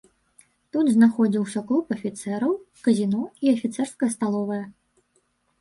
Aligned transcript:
Тут 0.77 0.85
знаходзіўся 0.93 1.61
клуб 1.67 1.93
афіцэраў, 1.95 2.55
казіно 2.87 3.21
і 3.47 3.55
афіцэрская 3.55 4.11
сталовая. 4.17 4.63